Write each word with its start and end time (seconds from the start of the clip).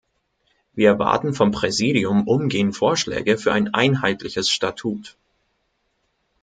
Wir 0.73 0.87
erwarten 0.87 1.35
vom 1.35 1.51
Präsidium 1.51 2.27
umgehend 2.27 2.75
Vorschläge 2.75 3.37
für 3.37 3.51
ein 3.53 3.75
einheitliches 3.75 4.49
Statut. 4.49 5.15